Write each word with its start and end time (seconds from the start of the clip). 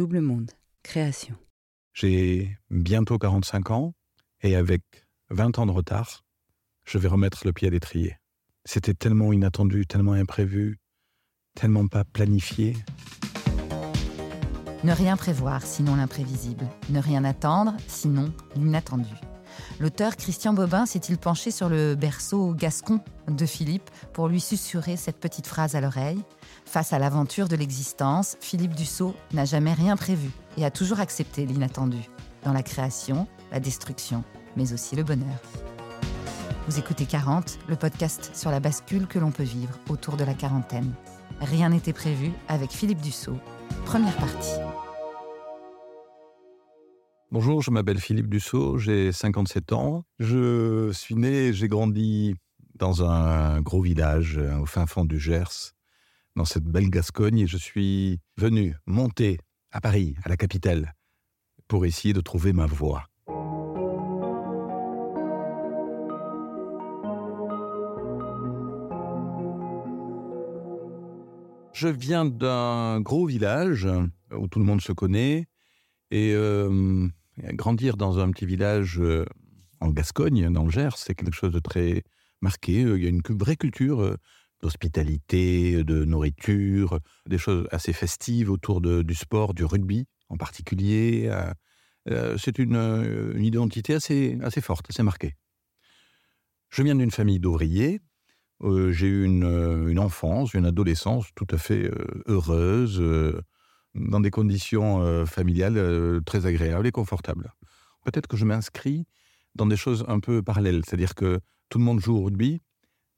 Double 0.00 0.22
Monde, 0.22 0.52
création. 0.82 1.34
J'ai 1.92 2.56
bientôt 2.70 3.18
45 3.18 3.70
ans 3.70 3.92
et 4.40 4.56
avec 4.56 4.80
20 5.28 5.58
ans 5.58 5.66
de 5.66 5.72
retard, 5.72 6.24
je 6.86 6.96
vais 6.96 7.06
remettre 7.06 7.42
le 7.44 7.52
pied 7.52 7.68
à 7.68 7.70
l'étrier. 7.70 8.16
C'était 8.64 8.94
tellement 8.94 9.30
inattendu, 9.30 9.86
tellement 9.86 10.14
imprévu, 10.14 10.78
tellement 11.54 11.86
pas 11.86 12.04
planifié. 12.04 12.78
Ne 14.84 14.92
rien 14.94 15.18
prévoir, 15.18 15.66
sinon 15.66 15.96
l'imprévisible. 15.96 16.66
Ne 16.88 17.00
rien 17.00 17.22
attendre, 17.22 17.76
sinon 17.86 18.32
l'inattendu. 18.56 19.12
L'auteur 19.80 20.16
Christian 20.16 20.54
Bobin 20.54 20.86
s'est-il 20.86 21.18
penché 21.18 21.50
sur 21.50 21.68
le 21.68 21.94
berceau 21.94 22.54
gascon 22.54 23.00
de 23.28 23.44
Philippe 23.44 23.90
pour 24.14 24.28
lui 24.28 24.40
susurrer 24.40 24.96
cette 24.96 25.18
petite 25.18 25.46
phrase 25.46 25.74
à 25.74 25.82
l'oreille? 25.82 26.22
Face 26.70 26.92
à 26.92 27.00
l'aventure 27.00 27.48
de 27.48 27.56
l'existence, 27.56 28.36
Philippe 28.40 28.76
Dussault 28.76 29.16
n'a 29.32 29.44
jamais 29.44 29.72
rien 29.72 29.96
prévu 29.96 30.30
et 30.56 30.64
a 30.64 30.70
toujours 30.70 31.00
accepté 31.00 31.44
l'inattendu, 31.44 31.98
dans 32.44 32.52
la 32.52 32.62
création, 32.62 33.26
la 33.50 33.58
destruction, 33.58 34.22
mais 34.56 34.72
aussi 34.72 34.94
le 34.94 35.02
bonheur. 35.02 35.42
Vous 36.68 36.78
écoutez 36.78 37.06
40, 37.06 37.58
le 37.68 37.74
podcast 37.74 38.30
sur 38.36 38.52
la 38.52 38.60
bascule 38.60 39.08
que 39.08 39.18
l'on 39.18 39.32
peut 39.32 39.42
vivre 39.42 39.76
autour 39.88 40.16
de 40.16 40.22
la 40.22 40.32
quarantaine. 40.32 40.94
Rien 41.40 41.70
n'était 41.70 41.92
prévu 41.92 42.30
avec 42.46 42.70
Philippe 42.70 43.00
Dussault. 43.00 43.40
Première 43.84 44.16
partie. 44.18 44.54
Bonjour, 47.32 47.62
je 47.62 47.72
m'appelle 47.72 47.98
Philippe 47.98 48.28
Dussault, 48.28 48.78
j'ai 48.78 49.10
57 49.10 49.72
ans. 49.72 50.04
Je 50.20 50.92
suis 50.92 51.16
né, 51.16 51.52
j'ai 51.52 51.66
grandi 51.66 52.36
dans 52.76 53.02
un 53.02 53.60
gros 53.60 53.82
village 53.82 54.38
euh, 54.38 54.60
au 54.60 54.66
fin 54.66 54.86
fond 54.86 55.04
du 55.04 55.18
Gers, 55.18 55.74
dans 56.36 56.44
cette 56.44 56.64
belle 56.64 56.90
Gascogne, 56.90 57.40
et 57.40 57.46
je 57.46 57.56
suis 57.56 58.20
venu 58.36 58.74
monter 58.86 59.38
à 59.70 59.80
Paris, 59.80 60.14
à 60.24 60.28
la 60.28 60.36
capitale, 60.36 60.94
pour 61.68 61.86
essayer 61.86 62.14
de 62.14 62.20
trouver 62.20 62.52
ma 62.52 62.66
voie. 62.66 63.06
Je 71.72 71.88
viens 71.88 72.26
d'un 72.26 73.00
gros 73.00 73.26
village 73.26 73.88
où 74.36 74.48
tout 74.48 74.58
le 74.58 74.64
monde 74.66 74.82
se 74.82 74.92
connaît 74.92 75.46
et 76.10 76.32
euh, 76.34 77.08
grandir 77.38 77.96
dans 77.96 78.18
un 78.18 78.30
petit 78.32 78.44
village 78.44 79.00
euh, 79.00 79.24
en 79.80 79.88
Gascogne, 79.88 80.52
dans 80.52 80.64
le 80.64 80.70
Gers, 80.70 80.98
c'est 80.98 81.14
quelque 81.14 81.34
chose 81.34 81.52
de 81.52 81.58
très 81.58 82.02
marqué. 82.42 82.80
Il 82.82 83.02
y 83.02 83.06
a 83.06 83.08
une 83.08 83.22
vraie 83.30 83.56
culture 83.56 84.02
euh, 84.02 84.16
d'hospitalité, 84.62 85.84
de 85.84 86.04
nourriture, 86.04 87.00
des 87.26 87.38
choses 87.38 87.66
assez 87.70 87.92
festives 87.92 88.50
autour 88.50 88.80
du 88.80 89.14
sport, 89.14 89.54
du 89.54 89.64
rugby 89.64 90.06
en 90.28 90.36
particulier. 90.36 91.30
c'est 92.36 92.58
une, 92.58 93.34
identité 93.38 93.94
assez, 93.94 94.38
forte, 94.60 94.86
assez 94.90 95.02
marquée. 95.02 95.34
Je 96.68 96.82
viens 96.82 96.94
d'une 96.94 97.10
famille 97.10 97.40
d'ouvriers. 97.40 98.00
j'ai 98.62 99.06
eu 99.06 99.24
une, 99.24 99.98
enfance, 99.98 100.54
une 100.54 100.66
adolescence 100.66 101.26
tout 101.34 101.46
à 101.50 101.58
fait 101.58 101.90
heureuse 102.26 103.00
dans 103.94 104.20
des 104.20 104.30
conditions 104.30 105.02
euh, 105.02 105.24
familiales 105.26 105.76
euh, 105.76 106.20
très 106.20 106.46
agréables 106.46 106.86
et 106.86 106.92
confortables. 106.92 107.52
Peut-être 108.04 108.26
que 108.26 108.36
je 108.36 108.44
m'inscris 108.44 109.06
dans 109.54 109.66
des 109.66 109.76
choses 109.76 110.04
un 110.08 110.20
peu 110.20 110.42
parallèles, 110.42 110.82
c'est-à-dire 110.84 111.14
que 111.14 111.40
tout 111.68 111.78
le 111.78 111.84
monde 111.84 112.00
joue 112.00 112.16
au 112.16 112.24
rugby. 112.24 112.62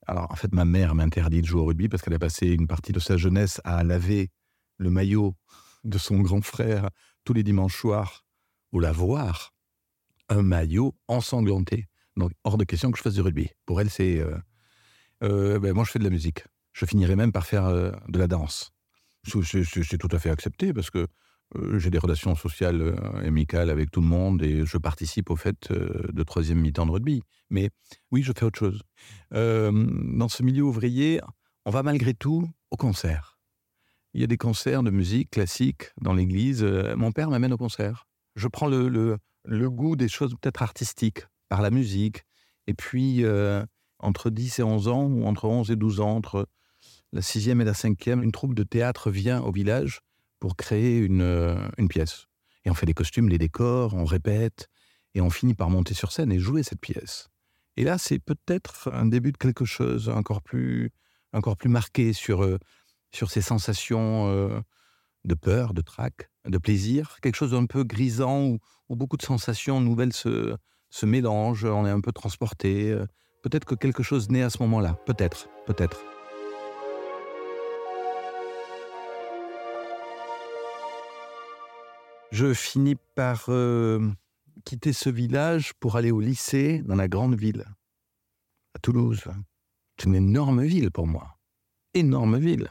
Alors 0.07 0.31
en 0.31 0.37
fait, 0.37 0.53
ma 0.53 0.65
mère 0.65 0.95
m'interdit 0.95 1.43
de 1.43 1.47
jouer 1.47 1.61
au 1.61 1.67
rugby 1.67 1.89
parce 1.89 2.03
qu'elle 2.03 2.15
a 2.15 2.19
passé 2.19 2.49
une 2.49 2.67
partie 2.67 2.93
de 2.93 2.99
sa 2.99 3.17
jeunesse 3.17 3.61
à 3.65 3.85
laver 3.85 4.31
le 4.79 4.91
maillot 4.91 5.37
de 5.85 5.99
son 5.99 6.21
grand 6.21 6.43
frère 6.43 6.91
tous 7.25 7.33
les 7.33 7.43
dimanches 7.43 7.77
soirs 7.77 8.25
ou 8.73 8.81
la 8.81 8.93
voir 8.93 9.55
un 10.29 10.43
maillot 10.43 10.95
ensanglanté. 11.09 11.89
Donc 12.17 12.33
hors 12.45 12.59
de 12.59 12.65
question 12.65 12.91
que 12.91 12.99
je 12.99 13.03
fasse 13.03 13.15
du 13.15 13.21
rugby. 13.21 13.51
Pour 13.67 13.81
elle, 13.81 13.91
c'est 13.91 14.25
euh, 15.23 15.59
ben, 15.59 15.73
moi 15.73 15.85
je 15.85 15.91
fais 15.91 15.99
de 15.99 16.05
la 16.05 16.11
musique. 16.11 16.45
Je 16.73 16.87
finirai 16.87 17.17
même 17.17 17.33
par 17.33 17.47
faire 17.47 17.69
de 17.71 18.19
la 18.19 18.27
danse. 18.27 18.73
C'est 19.25 19.99
tout 19.99 20.09
à 20.11 20.19
fait 20.19 20.31
accepté 20.31 20.73
parce 20.73 20.91
que 20.91 20.99
euh, 20.99 21.07
j'ai 21.77 21.91
des 21.91 21.99
relations 21.99 22.35
sociales 22.35 22.81
euh, 22.81 23.27
amicales 23.27 23.71
avec 23.71 23.91
tout 23.91 24.01
le 24.01 24.07
monde 24.07 24.43
et 24.43 24.65
je 24.65 24.79
participe 24.79 25.31
au 25.31 25.37
fait 25.37 25.71
euh, 25.71 26.09
de 26.13 26.23
troisième 26.23 26.59
mi-temps 26.61 26.87
de 26.87 26.91
rugby. 26.91 27.23
Mais 27.51 27.71
oui, 28.11 28.23
je 28.23 28.33
fais 28.33 28.45
autre 28.45 28.59
chose. 28.59 28.83
dans 29.31 30.29
ce 30.29 30.43
milieu 30.43 30.63
ouvrier, 30.63 31.21
on 31.67 31.71
va 31.71 31.83
malgré 31.83 32.15
tout 32.15 32.49
au 32.71 32.77
concert. 32.77 33.39
Il 34.15 34.21
y 34.21 34.25
a 34.25 34.27
des 34.27 34.37
concerts 34.39 34.83
de 34.83 34.91
musique 34.91 35.31
classique 35.31 35.91
dans 36.01 36.15
l'église. 36.15 36.63
mon 36.97 37.13
père 37.13 37.29
m'amène 37.31 37.53
au 37.53 37.59
concert. 37.59 38.07
Je 38.37 38.49
prends 38.49 38.69
le 38.69 39.19
goût 39.69 39.97
des 39.97 40.09
choses 40.09 40.35
peut-être 40.41 40.63
artistiques 40.63 41.27
par 41.49 41.61
la 41.61 41.71
musique. 41.71 42.25
Et 42.67 42.75
puis, 42.75 43.25
entre 43.99 44.31
10 44.31 44.61
et 44.61 44.63
11 44.63 44.89
ans, 44.89 45.05
ou 45.05 45.27
entre 45.27 45.45
11 45.45 45.71
et 45.71 45.77
12 45.77 46.01
ans, 46.01 46.17
entre 46.17 46.49
la 47.13 47.21
sixième 47.21 47.61
et 47.61 47.65
la 47.65 47.75
cinquième, 47.75 48.23
une 48.23 48.33
troupe 48.33 48.55
de 48.55 48.63
théâtre 48.63 49.11
vient 49.11 49.43
au 49.43 49.53
village 49.53 50.01
pour 50.43 50.57
créer 50.57 50.99
une, 50.99 51.23
euh, 51.23 51.55
une 51.79 51.87
pièce. 51.87 52.27
Et 52.65 52.71
on 52.71 52.75
fait 52.75 52.85
les 52.85 52.95
costumes, 52.95 53.29
les 53.29 53.39
décors, 53.39 53.95
on 53.95 54.05
répète, 54.05 54.69
et 55.15 55.21
on 55.21 55.31
finit 55.31 55.55
par 55.55 55.71
monter 55.71 55.95
sur 55.95 56.11
scène 56.11 56.33
et 56.33 56.41
jouer 56.41 56.65
cette 56.65 56.81
pièce. 56.81 57.29
Et 57.77 57.85
là, 57.85 57.97
c'est 57.97 58.19
peut-être 58.19 58.91
un 58.93 59.07
début 59.07 59.31
de 59.31 59.37
quelque 59.37 59.65
chose 59.65 60.09
encore 60.09 60.43
plus, 60.43 60.91
encore 61.33 61.57
plus 61.57 61.69
marqué 61.69 62.13
sur, 62.13 62.43
euh, 62.43 62.59
sur 63.13 63.31
ces 63.31 63.41
sensations 63.41 64.31
euh, 64.31 64.59
de 65.25 65.35
peur, 65.35 65.75
de 65.75 65.81
trac, 65.81 66.29
de 66.45 66.59
plaisir, 66.59 67.19
quelque 67.23 67.37
chose 67.37 67.53
d'un 67.53 67.67
peu 67.67 67.85
grisant 67.85 68.43
où, 68.43 68.59
où, 68.89 68.97
beaucoup 68.97 69.17
de 69.17 69.23
sensations 69.23 69.81
nouvelles 69.81 70.13
se, 70.13 70.57
se 70.91 71.07
mélangent, 71.07 71.67
on 71.67 71.87
est 71.87 71.91
un 71.91 72.01
peu 72.01 72.11
transporté. 72.11 72.99
Peut-être 73.45 73.65
que 73.65 73.77
quelque 73.77 74.03
chose 74.03 74.29
naît 74.29 74.43
à 74.43 74.51
ce 74.51 74.61
moment-là, 74.61 74.99
peut-être, 75.07 75.49
peut-être. 75.67 76.12
Je 82.33 82.55
finis 82.55 82.97
par 83.15 83.45
euh, 83.49 84.11
quitter 84.65 84.95
ce 84.95 85.11
village 85.11 85.75
pour 85.75 85.97
aller 85.97 86.11
au 86.11 86.19
lycée 86.19 86.83
dans 86.87 86.97
la 86.97 87.07
grande 87.07 87.37
ville, 87.37 87.67
à 88.75 88.79
Toulouse. 88.79 89.25
C'est 89.99 90.07
une 90.07 90.15
énorme 90.15 90.65
ville 90.65 90.91
pour 90.91 91.07
moi. 91.07 91.37
Énorme 91.93 92.39
ville. 92.39 92.71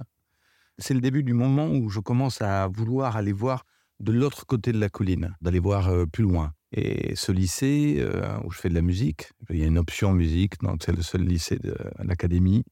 C'est 0.80 0.96
le 0.96 1.00
début 1.00 1.22
du 1.22 1.34
moment 1.34 1.70
où 1.70 1.90
je 1.90 2.00
commence 2.00 2.42
à 2.42 2.68
vouloir 2.68 3.16
aller 3.16 3.34
voir 3.34 3.64
de 4.00 4.12
l'autre 4.12 4.48
côté 4.48 4.72
de 4.72 4.80
la 4.80 4.90
colline, 4.90 5.36
d'aller 5.42 5.60
voir 5.60 5.90
euh, 5.90 6.08
plus 6.08 6.24
loin. 6.24 6.54
Et 6.72 7.16
ce 7.16 7.32
lycée 7.32 7.98
euh, 8.00 8.40
où 8.44 8.50
je 8.50 8.58
fais 8.58 8.70
de 8.70 8.74
la 8.74 8.82
musique, 8.82 9.32
il 9.52 9.58
y 9.58 9.64
a 9.64 9.68
une 9.68 9.78
option 9.78 10.12
musique, 10.12 10.60
donc 10.62 10.82
c'est 10.84 10.96
le 10.96 11.04
seul 11.04 11.22
lycée 11.22 11.60
de 11.60 11.76
l'académie, 12.00 12.64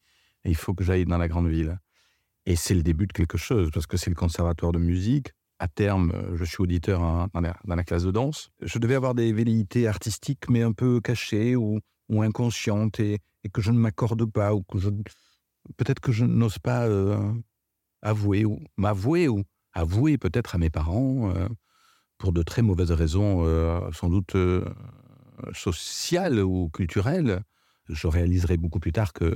il 0.44 0.56
faut 0.56 0.73
que 0.73 0.83
j'aille 0.83 1.06
dans 1.06 1.19
la 1.19 1.27
grande 1.27 1.50
ville. 1.50 1.77
Et 2.47 2.56
c'est 2.56 2.73
le 2.73 2.81
début 2.81 3.06
de 3.06 3.13
quelque 3.13 3.38
chose, 3.38 3.69
parce 3.71 3.85
que 3.85 3.95
c'est 3.95 4.09
le 4.09 4.16
conservatoire 4.16 4.71
de 4.71 4.79
musique, 4.79 5.33
à 5.59 5.68
terme, 5.68 6.12
euh, 6.16 6.36
je 6.36 6.46
suis 6.46 6.62
auditeur 6.62 7.02
dans, 7.34 7.42
la, 7.42 7.84
classe 7.84 8.03
de 8.03 8.12
danse. 8.12 8.50
Je 8.62 8.80
devais 8.80 8.96
avoir 8.96 9.14
des 9.14 9.31
velléités 9.34 9.88
artistiques, 9.88 10.50
mais 10.50 10.62
un 10.62 10.72
peu 10.72 11.02
cachées 11.02 11.56
ou, 11.56 11.80
inconscientes, 12.09 13.00
et, 13.00 13.20
que 13.53 13.62
je 13.62 13.72
ne 13.72 13.78
m'accorde 13.78 14.25
pas, 14.25 14.53
ou 14.53 14.64
peut-être 15.78 16.00
que 16.00 16.12
je 16.12 16.25
n'ose 16.25 16.59
pas 16.59 16.88
euh, 16.88 17.34
avouer 18.02 18.46
ou 18.46 18.59
m'avouer 18.78 19.28
ou 19.28 19.44
avouer 19.74 20.18
peut-être 20.18 20.56
à 20.56 20.58
mes 20.58 20.69
parents 20.69 21.31
euh, 21.36 21.48
pour 22.18 22.34
de 22.34 22.42
très 22.44 22.62
mauvaises 22.62 22.92
raisons, 22.92 23.46
sans 23.94 24.09
doute 24.09 24.36
sociales 25.53 26.40
ou 26.42 26.69
culturelles. 26.69 27.44
Je 27.88 28.08
réaliserai 28.08 28.58
beaucoup 28.58 28.80
plus 28.80 28.92
tard 28.92 29.14
que 29.14 29.34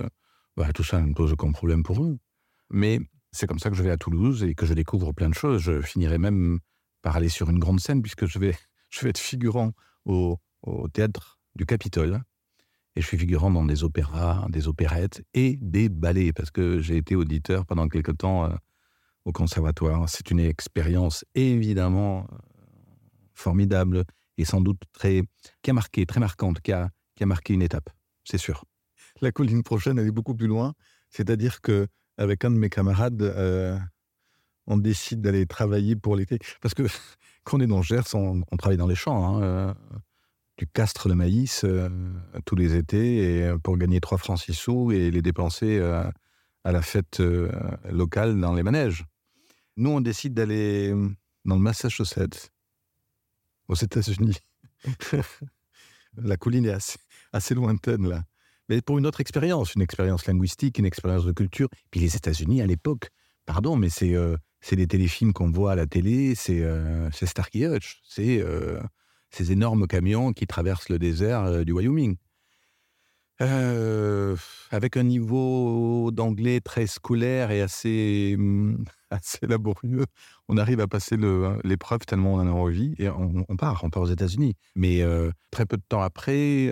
bah, 0.57 0.71
tout 0.73 0.83
ça 0.83 0.99
ne 0.99 1.13
pose 1.13 1.31
aucun 1.31 1.51
problème 1.53 1.81
pour 1.81 2.03
eux. 2.03 2.17
Mais 2.69 2.99
c'est 3.33 3.47
comme 3.47 3.59
ça 3.59 3.69
que 3.69 3.75
je 3.75 3.83
vais 3.83 3.89
à 3.89 3.97
Toulouse 3.97 4.43
et 4.43 4.53
que 4.53 4.65
je 4.65 4.73
découvre 4.73 5.11
plein 5.11 5.27
de 5.27 5.33
choses. 5.33 5.61
Je 5.61 5.81
finirai 5.81 6.19
même 6.19 6.59
par 7.01 7.15
aller 7.17 7.29
sur 7.29 7.49
une 7.49 7.59
grande 7.59 7.79
scène 7.79 8.01
puisque 8.01 8.25
je 8.27 8.39
vais, 8.39 8.55
je 8.89 9.01
vais 9.01 9.09
être 9.09 9.17
figurant 9.17 9.73
au, 10.05 10.39
théâtre 10.93 11.39
du 11.55 11.65
Capitole. 11.65 12.21
Et 12.95 13.01
je 13.01 13.07
suis 13.07 13.17
figurant 13.17 13.49
dans 13.49 13.65
des 13.65 13.83
opéras, 13.83 14.45
des 14.49 14.67
opérettes 14.67 15.23
et 15.33 15.57
des 15.59 15.89
ballets 15.89 16.31
parce 16.31 16.51
que 16.51 16.79
j'ai 16.79 16.95
été 16.97 17.15
auditeur 17.15 17.65
pendant 17.65 17.89
quelque 17.89 18.11
temps 18.11 18.45
euh, 18.45 18.55
au 19.25 19.31
conservatoire. 19.31 20.07
C'est 20.07 20.29
une 20.29 20.39
expérience 20.39 21.25
évidemment 21.33 22.27
euh, 22.31 22.37
formidable 23.33 24.05
et 24.37 24.45
sans 24.45 24.61
doute 24.61 24.79
très, 24.93 25.23
qui 25.63 25.71
a 25.71 25.73
marqué, 25.73 26.05
très 26.05 26.19
marquante, 26.19 26.61
qui 26.61 26.71
a, 26.71 26.91
qui 27.15 27.23
a 27.23 27.25
marqué 27.25 27.55
une 27.55 27.63
étape, 27.63 27.89
c'est 28.23 28.37
sûr. 28.37 28.63
La 29.21 29.31
colline 29.31 29.63
prochaine, 29.63 29.97
elle 29.97 30.07
est 30.07 30.11
beaucoup 30.11 30.35
plus 30.35 30.47
loin. 30.47 30.73
C'est-à-dire 31.09 31.61
que 31.61 31.87
avec 32.17 32.45
un 32.45 32.51
de 32.51 32.57
mes 32.57 32.69
camarades, 32.69 33.21
euh, 33.21 33.77
on 34.67 34.77
décide 34.77 35.21
d'aller 35.21 35.45
travailler 35.45 35.95
pour 35.95 36.15
l'été. 36.15 36.39
Parce 36.61 36.73
que 36.73 36.83
quand 37.43 37.57
on 37.57 37.61
est 37.61 37.67
dans 37.67 37.81
Gers, 37.81 38.13
on, 38.13 38.41
travaille 38.57 38.77
dans 38.77 38.87
les 38.87 38.95
champs. 38.95 39.37
Hein, 39.37 39.43
euh, 39.43 39.73
tu 40.57 40.67
le 41.09 41.15
maïs 41.15 41.63
euh, 41.63 41.89
tous 42.45 42.55
les 42.55 42.75
étés 42.75 43.39
et 43.39 43.57
pour 43.63 43.77
gagner 43.77 43.99
3 43.99 44.17
francs 44.17 44.39
6 44.39 44.53
sous 44.53 44.91
et 44.91 45.11
les 45.11 45.21
dépenser 45.21 45.81
à 45.81 46.71
la 46.71 46.81
fête 46.81 47.21
locale 47.89 48.39
dans 48.39 48.53
les 48.53 48.63
manèges. 48.63 49.03
Nous, 49.75 49.89
on 49.89 49.99
décide 49.99 50.35
d'aller 50.35 50.93
dans 51.43 51.55
le 51.55 51.61
Massachusetts, 51.61 52.51
aux 53.67 53.75
États-Unis. 53.75 54.37
la 56.17 56.37
colline 56.37 56.65
est 56.65 56.97
assez, 57.31 57.55
lointaine 57.55 58.07
là. 58.07 58.23
Mais 58.73 58.81
pour 58.81 58.97
une 58.97 59.05
autre 59.05 59.21
expérience, 59.21 59.75
une 59.75 59.83
expérience 59.83 60.25
linguistique, 60.25 60.79
une 60.79 60.87
expérience 60.87 61.25
de 61.25 61.31
culture. 61.31 61.67
Puis 61.91 61.99
les 61.99 62.15
États-Unis 62.15 62.59
à 62.59 62.65
l'époque, 62.65 63.09
pardon, 63.45 63.75
mais 63.75 63.89
c'est 63.89 64.15
euh, 64.15 64.35
les 64.71 64.87
téléfilms 64.87 65.31
qu'on 65.31 65.51
voit 65.51 65.73
à 65.73 65.75
la 65.75 65.85
télé, 65.85 66.33
c'est 66.33 66.63
euh, 66.63 67.11
Starkey 67.11 67.67
Hutch, 67.67 68.01
c'est 68.03 68.41
euh, 68.41 68.79
ces 69.29 69.51
énormes 69.51 69.85
camions 69.85 70.33
qui 70.33 70.47
traversent 70.47 70.89
le 70.89 70.97
désert 70.97 71.43
euh, 71.43 71.63
du 71.63 71.71
Wyoming. 71.71 72.15
avec 74.71 74.97
un 74.97 75.03
niveau 75.03 76.09
d'anglais 76.11 76.59
très 76.59 76.87
scolaire 76.87 77.51
et 77.51 77.61
assez, 77.61 78.35
assez 79.11 79.45
laborieux, 79.45 80.07
on 80.47 80.57
arrive 80.57 80.79
à 80.79 80.87
passer 80.87 81.15
l'épreuve 81.63 82.07
tellement 82.07 82.33
on 82.33 82.39
en 82.39 82.47
a 82.47 82.51
envie 82.51 82.95
et 82.97 83.07
on, 83.07 83.55
part, 83.55 83.83
on 83.83 83.91
part 83.91 84.01
aux 84.01 84.11
États-Unis. 84.11 84.55
Mais 84.75 85.03
très 85.51 85.67
peu 85.67 85.77
de 85.77 85.83
temps 85.87 86.01
après, 86.01 86.71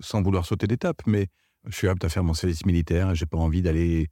sans 0.00 0.22
vouloir 0.22 0.46
sauter 0.46 0.66
d'étape, 0.66 1.02
mais 1.06 1.28
je 1.66 1.76
suis 1.76 1.88
apte 1.88 2.04
à 2.04 2.08
faire 2.08 2.24
mon 2.24 2.34
service 2.34 2.64
militaire. 2.66 3.14
J'ai 3.14 3.26
pas 3.26 3.38
envie 3.38 3.62
d'aller 3.62 4.08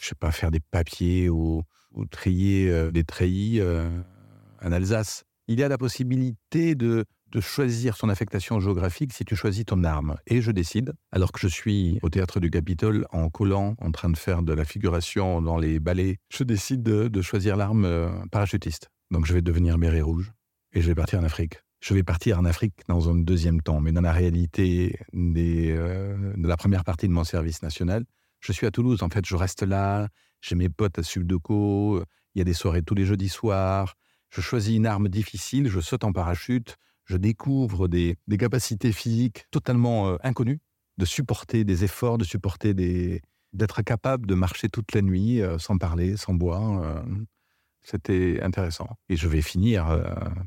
je 0.00 0.08
sais 0.08 0.14
pas, 0.14 0.32
faire 0.32 0.50
des 0.50 0.60
papiers 0.60 1.28
ou, 1.28 1.62
trier 2.10 2.70
euh, 2.70 2.90
des 2.90 3.04
treillis 3.04 3.60
euh, 3.60 3.88
en 4.62 4.72
Alsace. 4.72 5.24
Il 5.46 5.60
y 5.60 5.62
a 5.62 5.68
la 5.68 5.78
possibilité 5.78 6.74
de, 6.74 7.04
choisir 7.40 7.96
son 7.96 8.10
affectation 8.10 8.60
géographique 8.60 9.14
si 9.14 9.24
tu 9.24 9.36
choisis 9.36 9.64
ton 9.64 9.84
arme. 9.84 10.16
Et 10.26 10.42
je 10.42 10.50
décide, 10.50 10.92
alors 11.12 11.32
que 11.32 11.40
je 11.40 11.48
suis 11.48 11.98
au 12.02 12.10
théâtre 12.10 12.40
du 12.40 12.50
Capitole 12.50 13.06
en 13.10 13.30
collant, 13.30 13.74
en 13.78 13.90
train 13.90 14.10
de 14.10 14.18
faire 14.18 14.42
de 14.42 14.52
la 14.52 14.66
figuration 14.66 15.40
dans 15.40 15.56
les 15.56 15.80
ballets, 15.80 16.18
je 16.28 16.44
décide 16.44 16.82
de, 16.82 17.22
choisir 17.22 17.56
l'arme 17.56 17.86
euh, 17.86 18.10
parachutiste. 18.30 18.90
Donc 19.10 19.24
je 19.24 19.32
vais 19.32 19.40
devenir 19.40 19.78
béret 19.78 20.02
rouge 20.02 20.32
et 20.74 20.82
je 20.82 20.88
vais 20.88 20.94
partir 20.94 21.20
en 21.20 21.24
Afrique. 21.24 21.62
Je 21.82 21.94
vais 21.94 22.04
partir 22.04 22.38
en 22.38 22.44
Afrique 22.44 22.74
dans 22.86 23.10
un 23.10 23.16
deuxième 23.16 23.60
temps, 23.60 23.80
mais 23.80 23.90
dans 23.90 24.02
la 24.02 24.12
réalité 24.12 25.00
de 25.12 26.46
la 26.46 26.56
première 26.56 26.84
partie 26.84 27.08
de 27.08 27.12
mon 27.12 27.24
service 27.24 27.60
national, 27.60 28.04
je 28.38 28.52
suis 28.52 28.68
à 28.68 28.70
Toulouse, 28.70 29.02
en 29.02 29.08
fait, 29.08 29.26
je 29.26 29.34
reste 29.34 29.64
là, 29.64 30.06
j'ai 30.40 30.54
mes 30.54 30.68
potes 30.68 31.00
à 31.00 31.02
Subdeco, 31.02 32.04
il 32.34 32.38
y 32.38 32.40
a 32.40 32.44
des 32.44 32.54
soirées 32.54 32.84
tous 32.84 32.94
les 32.94 33.04
jeudis 33.04 33.28
soirs, 33.28 33.96
je 34.30 34.40
choisis 34.40 34.76
une 34.76 34.86
arme 34.86 35.08
difficile, 35.08 35.68
je 35.68 35.80
saute 35.80 36.04
en 36.04 36.12
parachute, 36.12 36.78
je 37.04 37.16
découvre 37.16 37.88
des, 37.88 38.16
capacités 38.38 38.92
physiques 38.92 39.46
totalement 39.50 40.08
euh, 40.08 40.16
inconnues, 40.22 40.60
de 40.98 41.04
supporter 41.04 41.64
des 41.64 41.82
efforts, 41.82 42.16
de 42.16 42.24
supporter 42.24 42.74
des... 42.74 43.22
d'être 43.52 43.82
capable 43.82 44.28
de 44.28 44.36
marcher 44.36 44.68
toute 44.68 44.94
la 44.94 45.02
nuit 45.02 45.42
euh, 45.42 45.58
sans 45.58 45.78
parler, 45.78 46.16
sans 46.16 46.34
boire. 46.34 47.04
Euh, 47.84 47.88
c'était 47.90 48.40
intéressant. 48.42 48.88
Et 49.08 49.16
je 49.16 49.28
vais 49.28 49.42
finir 49.42 49.86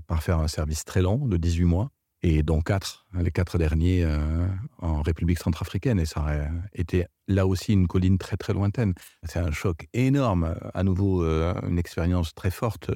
par 0.08 0.24
faire 0.24 0.40
un 0.40 0.48
service 0.48 0.86
très 0.86 1.02
long 1.02 1.28
de 1.28 1.38
18 1.38 1.66
mois 1.66 1.92
et 2.28 2.42
dont 2.42 2.60
quatre, 2.62 3.06
les 3.14 3.30
quatre 3.30 3.60
derniers 3.60 4.04
euh, 4.04 4.48
en 4.80 5.04
République 5.04 5.38
centrafricaine. 5.38 6.00
Et 6.00 6.06
ça 6.06 6.22
aurait 6.22 6.50
été 6.74 7.06
là 7.28 7.46
aussi 7.46 7.74
une 7.74 7.88
colline 7.88 8.18
très 8.18 8.36
très 8.36 8.52
lointaine. 8.52 8.96
C'est 9.24 9.38
un 9.38 9.52
choc 9.52 9.88
énorme, 9.94 10.56
à 10.74 10.84
nouveau 10.84 11.24
euh, 11.24 11.54
une 11.68 11.78
expérience 11.78 12.34
très 12.34 12.50
forte. 12.50 12.90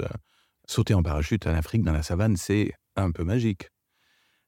Sauter 0.65 0.95
en 0.95 1.03
parachute 1.03 1.45
en 1.45 1.53
Afrique, 1.53 1.83
dans 1.83 1.93
la 1.93 2.01
savane, 2.01 2.37
c'est 2.37 2.71
un 2.95 3.11
peu 3.11 3.23
magique. 3.23 3.69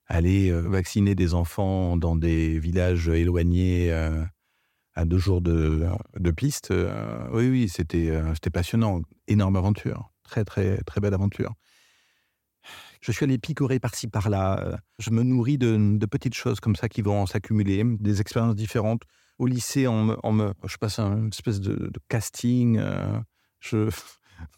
Aller 0.08 0.50
euh, 0.50 0.62
vacciner 0.62 1.14
des 1.14 1.36
enfants 1.36 1.96
dans 1.96 2.16
des 2.16 2.58
villages 2.58 3.08
éloignés 3.08 3.92
à 4.94 5.06
deux 5.06 5.18
jours 5.18 5.42
de, 5.42 5.88
de 6.20 6.32
piste, 6.32 6.74
oui, 7.32 7.50
oui, 7.50 7.70
c'était 7.70 8.12
passionnant. 8.52 9.02
Énorme 9.28 9.56
aventure. 9.56 10.12
Très, 10.24 10.44
très, 10.44 10.78
très 10.84 11.02
belle 11.02 11.14
aventure. 11.14 11.56
Je 13.02 13.12
suis 13.12 13.24
allé 13.24 13.40
picorer 13.40 13.80
par-ci 13.80 14.08
par-là. 14.08 14.60
Euh, 14.60 14.78
je 15.00 15.10
me 15.10 15.24
nourris 15.24 15.58
de, 15.58 16.06
petites 16.06 16.36
choses 16.36 16.60
comme 16.60 16.76
ça 16.76 16.88
qui 16.88 17.02
vont 17.02 17.26
s'accumuler, 17.26 17.84
des 17.84 18.22
expériences 18.22 18.56
différentes. 18.56 19.04
Au 19.40 19.48
lycée, 19.48 19.88
on 19.88 20.04
me, 20.04 20.54
je 20.66 20.78
passe 20.78 21.00
un 21.00 21.30
espèce 21.30 21.60
de, 21.60 21.92
casting. 22.10 22.78
Euh, 22.78 23.20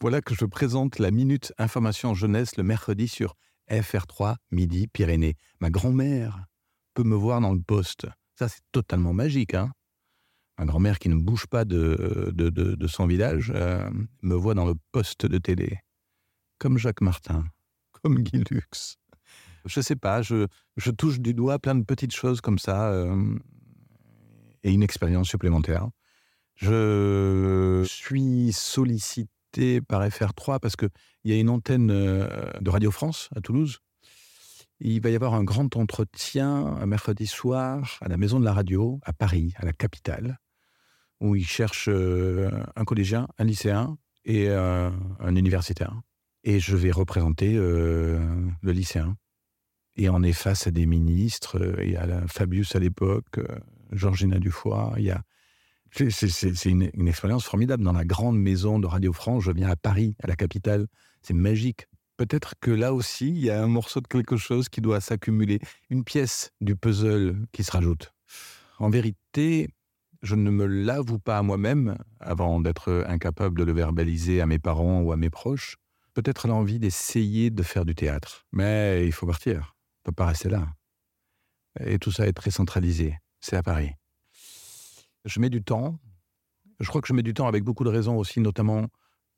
voilà 0.01 0.21
que 0.21 0.35
je 0.35 0.45
présente 0.45 0.99
la 0.99 1.11
minute 1.11 1.53
information 1.57 2.13
jeunesse 2.13 2.57
le 2.57 2.63
mercredi 2.63 3.07
sur 3.07 3.35
FR3 3.71 4.35
Midi 4.51 4.87
Pyrénées. 4.87 5.37
Ma 5.61 5.69
grand-mère 5.69 6.45
peut 6.95 7.03
me 7.03 7.15
voir 7.15 7.39
dans 7.39 7.53
le 7.53 7.61
poste. 7.61 8.07
Ça, 8.37 8.49
c'est 8.49 8.63
totalement 8.73 9.13
magique. 9.13 9.53
Hein 9.53 9.71
Ma 10.57 10.65
grand-mère 10.65 10.99
qui 10.99 11.09
ne 11.09 11.15
bouge 11.15 11.47
pas 11.47 11.65
de, 11.65 12.77
son 12.87 13.07
village 13.07 13.51
euh, 13.55 13.89
me 14.21 14.35
voit 14.35 14.53
dans 14.53 14.65
le 14.65 14.75
poste 14.91 15.25
de 15.25 15.37
télé. 15.37 15.79
Comme 16.59 16.77
Jacques 16.77 17.01
Martin 17.01 17.45
comme 18.03 18.19
Guy 18.19 18.43
Lux. 18.51 18.97
Je 19.65 19.79
sais 19.79 19.95
pas, 19.95 20.21
je, 20.21 20.47
je, 20.75 20.91
touche 20.91 21.19
du 21.19 21.33
doigt 21.33 21.57
plein 21.57 21.75
de 21.75 21.83
petites 21.83 22.13
choses 22.13 22.41
comme 22.41 22.59
ça 22.59 22.91
euh, 22.91 23.35
et 24.63 24.71
une 24.71 24.83
expérience 24.83 25.29
supplémentaire. 25.29 25.87
Je 26.55 27.83
suis 27.87 28.51
sollicité 28.51 29.79
par 29.81 30.05
FR3 30.05 30.59
parce 30.59 30.75
qu'il 30.75 30.89
y 31.23 31.31
a 31.31 31.39
une 31.39 31.49
antenne 31.49 31.91
euh, 31.91 32.27
de 32.59 32.69
Radio 32.69 32.91
France 32.91 33.29
à 33.35 33.41
Toulouse. 33.41 33.79
Il 34.79 35.01
va 35.01 35.09
y 35.09 35.15
avoir 35.15 35.33
un 35.33 35.45
grand 35.45 35.77
entretien 35.77 36.51
un 36.53 36.85
mercredi 36.85 37.25
soir 37.25 37.97
à 38.01 38.09
la 38.09 38.17
Maison 38.17 38.39
de 38.41 38.45
la 38.45 38.53
Radio 38.53 38.99
à 39.03 39.13
Paris, 39.13 39.53
à 39.55 39.65
la 39.65 39.71
capitale, 39.71 40.39
où 41.19 41.35
ils 41.35 41.45
cherchent 41.45 41.89
euh, 41.89 42.49
un 42.75 42.85
collégien, 42.85 43.27
un 43.37 43.45
lycéen 43.45 43.97
et 44.25 44.49
un 44.49 45.35
universitaire 45.35 45.93
et 46.43 46.59
je 46.59 46.75
vais 46.75 46.91
représenter 46.91 47.55
euh, 47.55 48.19
le 48.61 48.71
lycéen. 48.71 49.17
Et 49.95 50.09
on 50.09 50.23
est 50.23 50.33
face 50.33 50.67
à 50.67 50.71
des 50.71 50.85
ministres, 50.85 51.59
euh, 51.59 51.83
il 51.83 51.91
y 51.91 51.97
a 51.97 52.27
Fabius 52.27 52.75
à 52.75 52.79
l'époque, 52.79 53.37
euh, 53.37 53.47
Georgina 53.91 54.39
Dufoy, 54.39 54.93
il 54.97 55.05
y 55.05 55.11
a... 55.11 55.23
C'est 55.95 56.65
une, 56.65 56.89
une, 56.95 57.07
expérience 57.07 57.45
formidable. 57.45 57.83
Dans 57.83 57.93
la 57.93 58.03
grande 58.03 58.39
maison 58.39 58.79
de 58.79 58.87
Radio 58.87 59.13
France, 59.13 59.43
je 59.43 59.51
viens 59.51 59.69
à 59.69 59.75
Paris, 59.75 60.15
à 60.23 60.27
la 60.27 60.35
capitale. 60.35 60.87
C'est 61.21 61.35
magique. 61.35 61.85
Peut-être 62.17 62.55
que 62.59 62.71
là 62.71 62.95
aussi, 62.95 63.27
il 63.27 63.37
y 63.37 63.51
a 63.51 63.61
un 63.61 63.67
morceau 63.67 64.01
de 64.01 64.07
quelque 64.07 64.35
chose 64.35 64.69
qui 64.69 64.81
doit 64.81 65.01
s'accumuler, 65.01 65.59
une 65.91 66.03
pièce 66.03 66.51
du 66.61 66.75
puzzle 66.75 67.45
qui 67.51 67.63
se 67.63 67.71
rajoute. 67.71 68.11
En 68.79 68.89
vérité, 68.89 69.69
je 70.23 70.35
ne 70.35 70.49
me 70.49 70.65
l'avoue 70.65 71.19
pas 71.19 71.37
à 71.37 71.43
moi-même, 71.43 71.97
avant 72.19 72.59
d'être 72.59 73.05
incapable 73.07 73.59
de 73.59 73.63
le 73.63 73.73
verbaliser 73.73 74.41
à 74.41 74.47
mes 74.47 74.59
parents 74.59 75.01
ou 75.01 75.11
à 75.11 75.17
mes 75.17 75.29
proches 75.29 75.77
peut-être 76.13 76.47
l'envie 76.47 76.79
d'essayer 76.79 77.49
de 77.49 77.63
faire 77.63 77.85
du 77.85 77.95
théâtre. 77.95 78.45
Mais 78.51 79.05
il 79.05 79.11
faut 79.11 79.25
partir. 79.25 79.75
On 80.05 80.09
ne 80.09 80.11
peut 80.11 80.15
pas 80.15 80.27
rester 80.27 80.49
là. 80.49 80.67
Et 81.79 81.97
tout 81.99 82.11
ça 82.11 82.27
est 82.27 82.33
très 82.33 82.51
centralisé. 82.51 83.17
C'est 83.39 83.55
à 83.55 83.63
Paris. 83.63 83.91
Je 85.25 85.39
mets 85.39 85.49
du 85.49 85.63
temps. 85.63 85.99
Je 86.79 86.87
crois 86.89 87.01
que 87.01 87.07
je 87.07 87.13
mets 87.13 87.23
du 87.23 87.33
temps 87.33 87.47
avec 87.47 87.63
beaucoup 87.63 87.83
de 87.83 87.89
raisons 87.89 88.17
aussi, 88.17 88.39
notamment 88.39 88.87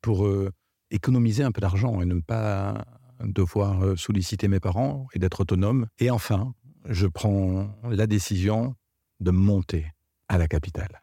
pour 0.02 0.26
euh, 0.26 0.52
économiser 0.90 1.42
un 1.42 1.52
peu 1.52 1.60
d'argent 1.60 2.00
et 2.00 2.04
ne 2.04 2.20
pas 2.20 2.84
devoir 3.20 3.82
euh, 3.82 3.96
solliciter 3.96 4.48
mes 4.48 4.60
parents 4.60 5.06
et 5.14 5.18
d'être 5.18 5.40
autonome. 5.40 5.86
Et 5.98 6.10
enfin, 6.10 6.54
je 6.88 7.06
prends 7.06 7.70
la 7.84 8.06
décision 8.06 8.74
de 9.20 9.30
monter 9.30 9.86
à 10.28 10.38
la 10.38 10.48
capitale. 10.48 11.02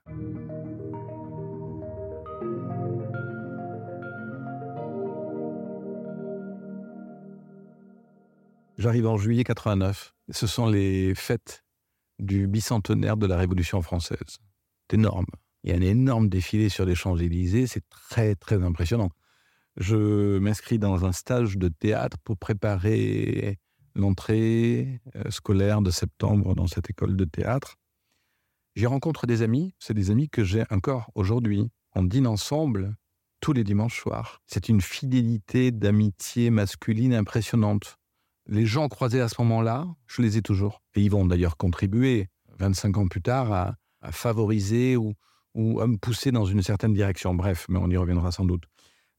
J'arrive 8.77 9.07
en 9.07 9.17
juillet 9.17 9.43
89. 9.43 10.13
Ce 10.31 10.47
sont 10.47 10.67
les 10.67 11.13
fêtes 11.15 11.63
du 12.19 12.47
bicentenaire 12.47 13.17
de 13.17 13.27
la 13.27 13.37
Révolution 13.37 13.81
française. 13.81 14.17
C'est 14.27 14.97
énorme. 14.97 15.25
Il 15.63 15.71
y 15.71 15.73
a 15.73 15.77
un 15.77 15.81
énorme 15.81 16.27
défilé 16.27 16.69
sur 16.69 16.85
les 16.85 16.95
Champs-Élysées. 16.95 17.67
C'est 17.67 17.87
très, 17.89 18.35
très 18.35 18.61
impressionnant. 18.61 19.09
Je 19.77 20.37
m'inscris 20.39 20.79
dans 20.79 21.05
un 21.05 21.11
stage 21.11 21.57
de 21.57 21.67
théâtre 21.67 22.17
pour 22.23 22.37
préparer 22.37 23.59
l'entrée 23.95 25.01
euh, 25.15 25.29
scolaire 25.29 25.81
de 25.81 25.91
septembre 25.91 26.55
dans 26.55 26.67
cette 26.67 26.89
école 26.89 27.15
de 27.15 27.25
théâtre. 27.25 27.77
J'y 28.75 28.85
rencontre 28.85 29.27
des 29.27 29.41
amis. 29.41 29.73
C'est 29.79 29.93
des 29.93 30.11
amis 30.11 30.29
que 30.29 30.43
j'ai 30.43 30.63
encore 30.69 31.11
aujourd'hui. 31.15 31.69
On 31.95 32.03
dîne 32.03 32.27
ensemble 32.27 32.95
tous 33.39 33.53
les 33.53 33.63
dimanches 33.63 33.99
soirs. 33.99 34.41
C'est 34.47 34.69
une 34.69 34.81
fidélité 34.81 35.71
d'amitié 35.71 36.49
masculine 36.49 37.13
impressionnante 37.13 37.97
les 38.47 38.65
gens 38.65 38.87
croisés 38.89 39.21
à 39.21 39.29
ce 39.29 39.35
moment-là, 39.39 39.87
je 40.07 40.21
les 40.21 40.37
ai 40.37 40.41
toujours. 40.41 40.81
Et 40.95 41.01
ils 41.01 41.09
vont 41.09 41.25
d'ailleurs 41.25 41.57
contribuer, 41.57 42.27
25 42.59 42.97
ans 42.97 43.07
plus 43.07 43.21
tard, 43.21 43.51
à, 43.51 44.11
favoriser 44.11 44.97
ou, 44.97 45.15
à 45.79 45.87
me 45.87 45.97
pousser 45.97 46.31
dans 46.31 46.45
une 46.45 46.61
certaine 46.61 46.93
direction. 46.93 47.33
Bref, 47.33 47.65
mais 47.69 47.79
on 47.79 47.89
y 47.89 47.97
reviendra 47.97 48.31
sans 48.31 48.45
doute. 48.45 48.63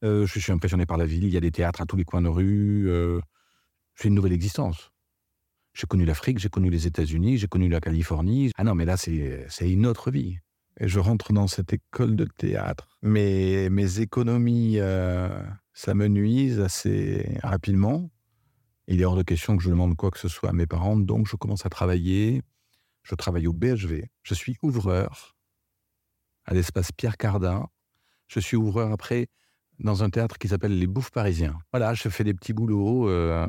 Euh, 0.03 0.27
je 0.27 0.39
suis 0.39 0.51
impressionné 0.51 0.85
par 0.85 0.97
la 0.97 1.05
ville, 1.05 1.23
il 1.23 1.33
y 1.33 1.37
a 1.37 1.41
des 1.41 1.51
théâtres 1.51 1.81
à 1.81 1.85
tous 1.85 1.95
les 1.95 2.03
coins 2.03 2.21
de 2.21 2.27
rue. 2.27 2.87
Euh, 2.87 3.19
j'ai 3.95 4.09
une 4.09 4.15
nouvelle 4.15 4.33
existence. 4.33 4.91
J'ai 5.75 5.87
connu 5.87 6.05
l'Afrique, 6.05 6.39
j'ai 6.39 6.49
connu 6.49 6.69
les 6.69 6.87
États-Unis, 6.87 7.37
j'ai 7.37 7.47
connu 7.47 7.67
la 7.67 7.81
Californie. 7.81 8.51
Ah 8.55 8.63
non, 8.63 8.75
mais 8.75 8.85
là, 8.85 8.95
c'est 8.95 9.45
une 9.61 9.85
autre 9.85 10.09
vie. 10.09 10.39
Et 10.79 10.87
je 10.87 10.99
rentre 10.99 11.33
dans 11.33 11.47
cette 11.47 11.73
école 11.73 12.15
de 12.15 12.25
théâtre. 12.25 12.97
Mes, 13.01 13.69
mes 13.69 13.99
économies 13.99 14.79
euh, 14.79 15.29
ça 15.73 15.93
me 15.93 16.07
nuise 16.07 16.61
assez 16.61 17.37
rapidement. 17.43 18.09
Il 18.87 19.01
est 19.01 19.05
hors 19.05 19.17
de 19.17 19.23
question 19.23 19.57
que 19.57 19.63
je 19.63 19.69
demande 19.69 19.97
quoi 19.97 20.09
que 20.09 20.19
ce 20.19 20.29
soit 20.29 20.49
à 20.49 20.53
mes 20.53 20.65
parents, 20.65 20.95
donc 20.95 21.27
je 21.27 21.35
commence 21.35 21.65
à 21.65 21.69
travailler. 21.69 22.41
Je 23.03 23.13
travaille 23.13 23.45
au 23.45 23.53
BHV. 23.53 24.05
Je 24.23 24.33
suis 24.33 24.57
ouvreur 24.61 25.35
à 26.45 26.53
l'espace 26.53 26.93
Pierre 26.93 27.17
Cardin. 27.17 27.67
Je 28.27 28.39
suis 28.39 28.55
ouvreur 28.55 28.93
après 28.93 29.27
dans 29.79 30.03
un 30.03 30.09
théâtre 30.09 30.37
qui 30.37 30.47
s'appelle 30.47 30.77
Les 30.77 30.87
Bouffes 30.87 31.11
Parisiens. 31.11 31.57
Voilà, 31.71 31.93
je 31.93 32.07
fais 32.09 32.23
des 32.23 32.33
petits 32.33 32.53
boulots. 32.53 33.09
Euh, 33.09 33.47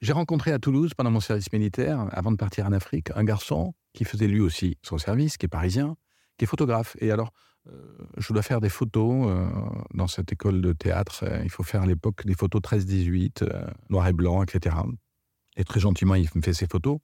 j'ai 0.00 0.12
rencontré 0.12 0.52
à 0.52 0.58
Toulouse, 0.58 0.92
pendant 0.94 1.10
mon 1.10 1.20
service 1.20 1.52
militaire, 1.52 2.06
avant 2.12 2.30
de 2.30 2.36
partir 2.36 2.66
en 2.66 2.72
Afrique, 2.72 3.10
un 3.14 3.24
garçon 3.24 3.74
qui 3.92 4.04
faisait 4.04 4.26
lui 4.26 4.40
aussi 4.40 4.78
son 4.82 4.98
service, 4.98 5.36
qui 5.36 5.46
est 5.46 5.48
parisien, 5.48 5.96
qui 6.38 6.44
est 6.44 6.48
photographe. 6.48 6.96
Et 7.00 7.10
alors, 7.10 7.32
euh, 7.68 7.72
je 8.18 8.32
dois 8.32 8.42
faire 8.42 8.60
des 8.60 8.68
photos 8.68 9.26
euh, 9.28 9.46
dans 9.94 10.06
cette 10.06 10.32
école 10.32 10.60
de 10.60 10.72
théâtre. 10.72 11.24
il 11.42 11.50
faut 11.50 11.62
faire 11.62 11.82
à 11.82 11.86
l'époque 11.86 12.26
des 12.26 12.34
photos 12.34 12.60
13-18, 12.60 13.44
noir 13.90 14.06
et 14.06 14.12
blanc, 14.12 14.42
etc. 14.42 14.76
Et 15.56 15.64
très 15.64 15.80
gentiment, 15.80 16.14
il 16.14 16.28
me 16.34 16.42
fait 16.42 16.54
ses 16.54 16.66
photos. 16.66 16.98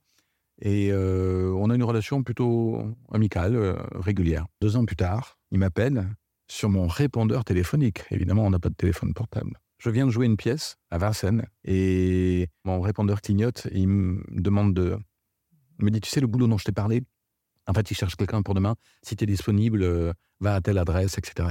Et 0.62 0.92
on 0.92 1.70
a 1.70 1.74
une 1.74 1.84
relation 1.84 2.22
plutôt 2.22 2.82
amicale, 3.10 3.78
régulière. 3.94 4.46
Deux 4.60 4.76
ans 4.76 4.84
plus 4.84 4.96
tard, 4.96 5.38
il 5.50 5.58
m'appelle 5.58 6.06
sur 6.50 6.68
mon 6.68 6.88
répondeur 6.88 7.44
téléphonique. 7.44 8.02
Évidemment, 8.10 8.44
on 8.44 8.50
n'a 8.50 8.58
pas 8.58 8.70
de 8.70 8.74
téléphone 8.74 9.14
portable. 9.14 9.58
Je 9.78 9.88
viens 9.88 10.04
de 10.04 10.10
jouer 10.10 10.26
une 10.26 10.36
pièce 10.36 10.76
à 10.90 10.98
Vincennes 10.98 11.46
et 11.64 12.48
mon 12.64 12.80
répondeur 12.80 13.22
clignote 13.22 13.66
et 13.70 13.78
il 13.78 13.88
me 13.88 14.22
demande 14.28 14.74
de. 14.74 14.98
Il 15.78 15.84
me 15.84 15.90
dit 15.90 16.00
Tu 16.00 16.10
sais, 16.10 16.20
le 16.20 16.26
boulot 16.26 16.48
dont 16.48 16.58
je 16.58 16.64
t'ai 16.64 16.72
parlé? 16.72 17.02
En 17.66 17.72
fait, 17.72 17.88
il 17.90 17.94
cherche 17.94 18.16
quelqu'un 18.16 18.42
pour 18.42 18.54
demain. 18.54 18.74
Si 19.02 19.14
tu 19.14 19.24
es 19.24 19.26
disponible, 19.26 19.82
euh, 19.82 20.12
va 20.40 20.56
à 20.56 20.60
telle 20.60 20.78
adresse, 20.78 21.16
etc., 21.18 21.50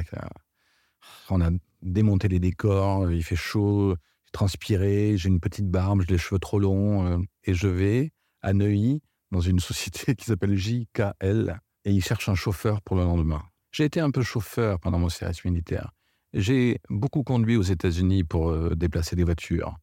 On 1.29 1.39
a 1.39 1.49
démonté 1.81 2.27
les 2.27 2.39
décors, 2.39 3.09
il 3.09 3.23
fait 3.23 3.37
chaud, 3.37 3.95
j'ai 4.25 4.31
transpiré, 4.33 5.15
j'ai 5.17 5.29
une 5.29 5.39
petite 5.39 5.69
barbe, 5.69 6.01
j'ai 6.01 6.11
les 6.11 6.17
cheveux 6.17 6.39
trop 6.39 6.59
longs. 6.59 7.07
Euh, 7.07 7.17
et 7.45 7.53
je 7.53 7.69
vais 7.69 8.11
à 8.41 8.53
Neuilly, 8.53 9.01
dans 9.31 9.39
une 9.39 9.59
société 9.71 10.15
qui 10.15 10.25
s'appelle 10.25 10.57
JKL, 10.57 11.57
et 11.85 11.91
il 11.91 12.03
cherche 12.03 12.27
un 12.27 12.35
chauffeur 12.35 12.81
pour 12.81 12.97
le 12.97 13.03
lendemain. 13.03 13.48
J'ai 13.71 13.85
été 13.85 13.99
un 13.99 14.11
peu 14.11 14.21
chauffeur 14.21 14.79
pendant 14.79 14.99
mon 14.99 15.09
service 15.09 15.43
militaire. 15.45 15.91
J'ai 16.33 16.79
beaucoup 16.89 17.23
conduit 17.23 17.55
aux 17.55 17.63
États-Unis 17.63 18.23
pour 18.23 18.49
euh, 18.49 18.75
déplacer 18.75 19.15
des 19.15 19.23
voitures. 19.23 19.77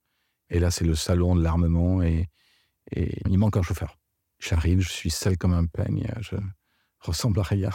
Et 0.48 0.58
là, 0.60 0.70
c'est 0.70 0.84
le 0.84 0.94
salon 0.94 1.34
de 1.34 1.42
l'armement 1.42 2.02
et, 2.02 2.28
il 2.94 3.36
manque 3.36 3.56
un 3.56 3.62
chauffeur. 3.62 3.98
J'arrive, 4.38 4.80
je 4.80 4.90
suis 4.90 5.10
seul 5.10 5.36
comme 5.36 5.52
un 5.52 5.66
peigne, 5.66 6.06
je 6.20 6.36
ressemble 7.00 7.40
à 7.40 7.42
rien. 7.42 7.70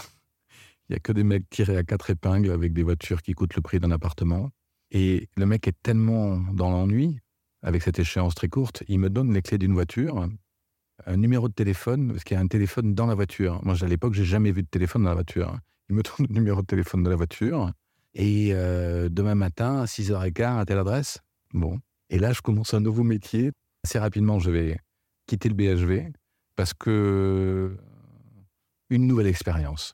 Il 0.87 0.93
n'y 0.93 0.95
a 0.95 0.99
que 0.99 1.11
des 1.11 1.25
mecs 1.25 1.49
tirés 1.49 1.75
à 1.75 1.83
quatre 1.83 2.09
épingles 2.11 2.49
avec 2.49 2.71
des 2.71 2.83
voitures 2.83 3.21
qui 3.21 3.33
coûtent 3.33 3.55
le 3.57 3.61
prix 3.61 3.81
d'un 3.81 3.91
appartement. 3.91 4.51
Et 4.89 5.27
le 5.35 5.45
mec 5.45 5.67
est 5.67 5.75
tellement 5.83 6.37
dans 6.53 6.69
l'ennui, 6.69 7.19
avec 7.63 7.83
cette 7.83 7.99
échéance 7.99 8.35
très 8.35 8.49
courte, 8.49 8.83
il 8.87 8.99
me 8.99 9.09
donne 9.09 9.33
les 9.33 9.41
clés 9.41 9.57
d'une 9.57 9.73
voiture, 9.73 10.27
un 11.05 11.17
numéro 11.17 11.47
de 11.47 11.53
téléphone, 11.53 12.11
parce 12.11 12.23
qu'il 12.23 12.35
y 12.35 12.37
a 12.39 12.41
un 12.41 12.47
téléphone 12.47 12.95
dans 12.95 13.05
la 13.05 13.15
voiture. 13.15 13.59
Moi, 13.63 13.75
à 13.81 13.87
l'époque, 13.87 14.13
j'ai 14.13 14.25
jamais 14.25 14.51
vu 14.51 14.63
de 14.63 14.67
téléphone 14.67 15.03
dans 15.03 15.09
la 15.09 15.15
voiture. 15.15 15.57
Il 15.91 15.95
me 15.95 16.03
donne 16.03 16.27
le 16.29 16.33
numéro 16.33 16.61
de 16.61 16.65
téléphone 16.65 17.03
de 17.03 17.09
la 17.09 17.17
voiture. 17.17 17.69
Et 18.13 18.51
euh, 18.53 19.09
demain 19.09 19.35
matin, 19.35 19.81
à 19.81 19.85
6h15, 19.85 20.59
à 20.59 20.65
telle 20.65 20.77
adresse. 20.77 21.19
Bon. 21.53 21.81
Et 22.09 22.17
là, 22.17 22.31
je 22.31 22.39
commence 22.39 22.73
un 22.73 22.79
nouveau 22.79 23.03
métier. 23.03 23.51
Assez 23.83 23.99
rapidement, 23.99 24.39
je 24.39 24.51
vais 24.51 24.79
quitter 25.27 25.49
le 25.49 25.55
BHV 25.55 26.13
parce 26.55 26.73
que 26.73 27.75
une 28.89 29.05
nouvelle 29.05 29.27
expérience. 29.27 29.93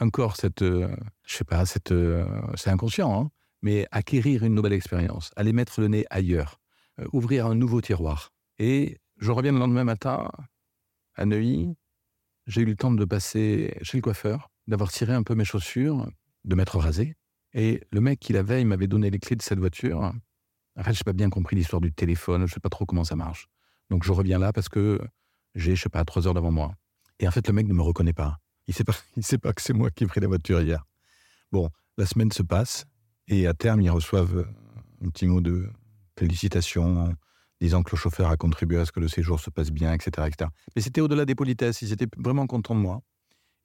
Encore 0.00 0.36
cette, 0.36 0.62
euh, 0.62 0.94
je 1.24 1.34
sais 1.34 1.44
pas, 1.44 1.66
cette, 1.66 1.90
euh, 1.90 2.24
c'est 2.54 2.70
inconscient, 2.70 3.12
hein, 3.12 3.30
mais 3.62 3.88
acquérir 3.90 4.44
une 4.44 4.54
nouvelle 4.54 4.74
expérience, 4.74 5.32
aller 5.34 5.52
mettre 5.52 5.80
le 5.80 5.88
nez 5.88 6.06
ailleurs, 6.08 6.60
ouvrir 7.12 7.46
un 7.46 7.56
nouveau 7.56 7.80
tiroir. 7.80 8.30
Et 8.60 8.98
je 9.18 9.32
reviens 9.32 9.50
le 9.50 9.58
lendemain 9.58 9.84
matin 9.84 10.30
à 11.16 11.26
Neuilly. 11.26 11.74
J'ai 12.46 12.60
eu 12.60 12.66
le 12.66 12.76
temps 12.76 12.92
de 12.92 13.04
passer 13.04 13.76
chez 13.82 13.98
le 13.98 14.02
coiffeur 14.02 14.50
d'avoir 14.66 14.90
tiré 14.90 15.12
un 15.12 15.22
peu 15.22 15.34
mes 15.34 15.44
chaussures, 15.44 16.08
de 16.44 16.54
m'être 16.54 16.78
rasé. 16.78 17.16
Et 17.52 17.82
le 17.90 18.00
mec 18.00 18.20
qui 18.20 18.32
la 18.32 18.42
veille 18.42 18.64
m'avait 18.64 18.86
donné 18.86 19.10
les 19.10 19.18
clés 19.18 19.36
de 19.36 19.42
cette 19.42 19.58
voiture. 19.58 20.12
En 20.78 20.82
fait, 20.82 20.92
je 20.92 21.00
n'ai 21.00 21.04
pas 21.04 21.12
bien 21.12 21.30
compris 21.30 21.56
l'histoire 21.56 21.80
du 21.80 21.92
téléphone, 21.92 22.40
je 22.40 22.52
ne 22.52 22.54
sais 22.54 22.60
pas 22.60 22.68
trop 22.68 22.84
comment 22.84 23.04
ça 23.04 23.16
marche. 23.16 23.48
Donc 23.90 24.04
je 24.04 24.12
reviens 24.12 24.38
là 24.38 24.52
parce 24.52 24.68
que 24.68 25.00
j'ai, 25.54 25.74
je 25.74 25.82
sais 25.82 25.88
pas, 25.88 26.04
trois 26.04 26.26
heures 26.26 26.34
devant 26.34 26.50
moi. 26.50 26.74
Et 27.18 27.26
en 27.26 27.30
fait, 27.30 27.46
le 27.48 27.54
mec 27.54 27.66
ne 27.66 27.72
me 27.72 27.82
reconnaît 27.82 28.12
pas. 28.12 28.38
Il 28.66 28.74
sait 28.74 28.84
pas, 28.84 28.94
sait 29.20 29.38
pas 29.38 29.52
que 29.52 29.62
c'est 29.62 29.72
moi 29.72 29.90
qui 29.90 30.04
ai 30.04 30.06
pris 30.06 30.20
la 30.20 30.28
voiture 30.28 30.60
hier. 30.60 30.84
Bon, 31.52 31.70
la 31.96 32.06
semaine 32.06 32.32
se 32.32 32.42
passe 32.42 32.86
et 33.28 33.46
à 33.46 33.54
terme, 33.54 33.80
ils 33.80 33.90
reçoivent 33.90 34.46
un 35.04 35.08
petit 35.08 35.26
mot 35.26 35.40
de 35.40 35.68
félicitations, 36.18 37.14
disant 37.60 37.82
que 37.82 37.92
le 37.92 37.96
chauffeur 37.96 38.30
a 38.30 38.36
contribué 38.36 38.78
à 38.78 38.84
ce 38.84 38.92
que 38.92 39.00
le 39.00 39.08
séjour 39.08 39.40
se 39.40 39.50
passe 39.50 39.70
bien, 39.70 39.92
etc. 39.92 40.26
etc. 40.26 40.50
Mais 40.74 40.82
c'était 40.82 41.00
au-delà 41.00 41.24
des 41.24 41.34
politesses, 41.34 41.82
ils 41.82 41.92
étaient 41.92 42.08
vraiment 42.16 42.46
contents 42.46 42.74
de 42.74 42.80
moi. 42.80 43.00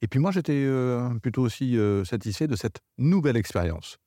Et 0.02 0.08
puis 0.08 0.18
moi, 0.18 0.32
j'étais 0.32 0.64
euh, 0.66 1.14
plutôt 1.20 1.42
aussi 1.42 1.78
euh, 1.78 2.04
satisfait 2.04 2.48
de 2.48 2.56
cette 2.56 2.80
nouvelle 2.98 3.36
expérience. 3.36 3.98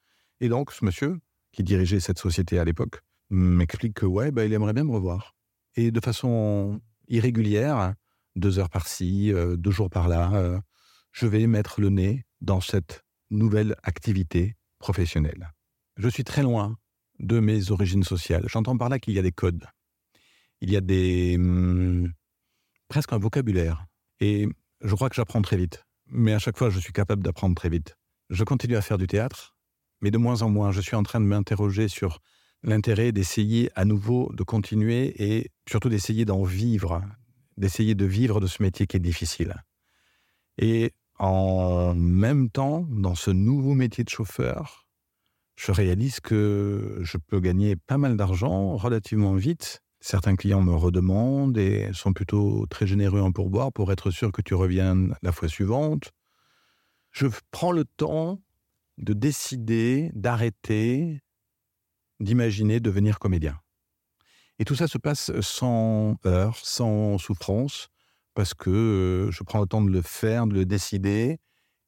Et 0.42 0.50
donc, 0.50 0.74
ce 0.74 0.84
monsieur, 0.84 1.20
qui 1.54 1.64
dirigeait 1.64 2.02
cette 2.02 2.20
société 2.20 2.60
à 2.60 2.66
l'époque, 2.66 3.00
m'explique 3.30 3.96
que 3.96 4.06
ouais, 4.06 4.30
bah, 4.32 4.44
il 4.46 4.52
aimerait 4.52 4.74
bien 4.74 4.84
me 4.84 4.92
revoir. 4.92 5.36
Et 5.76 5.92
de 5.92 6.00
façon 6.02 6.82
irrégulière, 7.08 7.94
deux 8.36 8.60
heures 8.60 8.70
par-ci, 8.70 9.32
euh, 9.32 9.56
deux 9.56 9.72
jours 9.72 9.90
par-là, 9.90 10.62
je 11.14 11.28
vais 11.28 11.48
mettre 11.48 11.80
le 11.80 11.90
nez 11.90 12.26
dans 12.42 12.60
cette 12.60 13.06
nouvelle 13.32 13.78
activité 13.84 14.58
professionnelle. 14.80 15.54
Je 15.96 16.10
suis 16.10 16.26
très 16.26 16.44
loin 16.44 16.78
de 17.20 17.40
mes 17.40 17.72
origines 17.72 18.04
sociales. 18.04 18.46
J'entends 18.50 18.78
par 18.78 18.90
là 18.90 19.00
qu'il 19.00 19.14
y 19.14 19.20
a 19.20 19.22
des 19.22 19.32
codes. 19.32 19.66
Il 20.60 20.70
y 20.70 20.76
a 20.76 20.82
des... 20.82 21.36
Hum, 21.38 22.12
presque 22.90 23.14
un 23.14 23.18
vocabulaire. 23.18 23.86
Et 24.20 24.50
je 24.82 24.94
crois 24.94 25.10
que 25.10 25.16
j'apprends 25.16 25.42
très 25.42 25.58
vite. 25.58 25.85
Mais 26.08 26.34
à 26.34 26.40
chaque 26.40 26.58
fois, 26.58 26.70
je 26.70 26.80
suis 26.80 26.94
capable 26.94 27.24
d'apprendre 27.24 27.56
très 27.56 27.70
vite. 27.70 27.98
Je 28.30 28.44
continue 28.44 28.76
à 28.76 28.82
faire 28.82 28.98
du 28.98 29.08
théâtre, 29.08 29.56
mais 30.02 30.12
de 30.12 30.18
moins 30.18 30.42
en 30.42 30.50
moins. 30.50 30.72
Je 30.72 30.82
suis 30.82 30.96
en 30.96 31.04
train 31.04 31.20
de 31.20 31.26
m'interroger 31.26 31.88
sur 31.88 32.20
l'intérêt 32.64 33.12
d'essayer 33.12 33.70
à 33.76 33.86
nouveau 33.86 34.32
de 34.34 34.44
continuer 34.44 35.14
et 35.24 35.52
surtout 35.70 35.90
d'essayer 35.90 36.26
d'en 36.26 36.44
vivre, 36.44 37.02
d'essayer 37.58 37.96
de 37.96 38.06
vivre 38.06 38.40
de 38.40 38.48
ce 38.48 38.64
métier 38.64 38.88
qui 38.88 38.98
est 38.98 39.02
difficile. 39.02 39.56
Et 40.58 40.94
en 41.20 41.94
même 41.96 42.50
temps, 42.50 42.86
dans 42.90 43.16
ce 43.16 43.32
nouveau 43.32 43.74
métier 43.74 44.04
de 44.04 44.10
chauffeur, 44.10 44.88
je 45.56 45.72
réalise 45.72 46.20
que 46.20 47.00
je 47.02 47.18
peux 47.18 47.40
gagner 47.40 47.76
pas 47.76 47.98
mal 47.98 48.18
d'argent 48.18 48.76
relativement 48.76 49.36
vite 49.36 49.82
Certains 50.06 50.36
clients 50.36 50.62
me 50.62 50.76
redemandent 50.76 51.58
et 51.58 51.90
sont 51.94 52.14
plutôt 52.14 52.68
très 52.70 52.86
généreux 52.86 53.22
en 53.22 53.32
pourboire 53.32 53.74
pour 53.74 53.92
être 53.92 54.12
sûr 54.12 54.32
que 54.32 54.44
tu 54.44 54.54
reviennes 54.54 55.16
la 55.24 55.32
fois 55.32 55.48
suivante. 55.48 56.12
Je 57.10 57.26
prends 57.50 57.72
le 57.72 57.86
temps 57.86 58.40
de 59.00 59.14
décider, 59.14 60.12
d'arrêter, 60.14 61.24
d'imaginer 62.20 62.80
devenir 62.80 63.18
comédien. 63.18 63.60
Et 64.60 64.64
tout 64.64 64.76
ça 64.76 64.88
se 64.88 65.00
passe 65.00 65.32
sans 65.42 66.18
heurts, 66.28 66.64
sans 66.64 67.18
souffrance, 67.18 67.88
parce 68.36 68.54
que 68.54 68.70
euh, 68.70 69.32
je 69.32 69.42
prends 69.42 69.60
le 69.60 69.66
temps 69.66 69.82
de 69.82 69.90
le 69.90 70.04
faire, 70.04 70.46
de 70.46 70.54
le 70.54 70.66
décider, 70.68 71.40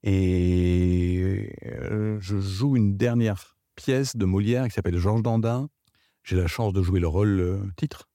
et 0.01 1.53
euh, 1.67 2.17
je 2.19 2.39
joue 2.39 2.77
une 2.77 2.97
dernière 2.97 3.59
pièce 3.75 4.15
de 4.15 4.25
Molière 4.25 4.65
qui 4.65 4.71
s'appelle 4.71 4.97
Georges 4.97 5.21
Dandin, 5.21 5.69
j'ai 6.27 6.36
la 6.36 6.48
chance 6.48 6.74
de 6.74 6.84
jouer 6.84 7.00
le 7.00 7.07
rôle 7.07 7.39
euh, 7.39 7.72
titre. 7.77 8.10